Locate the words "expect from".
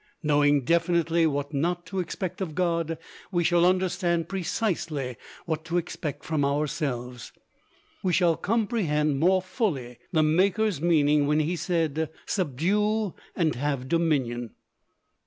5.77-6.43